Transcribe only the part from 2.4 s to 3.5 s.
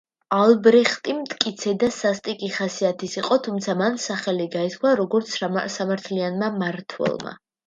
ხასიათის იყო,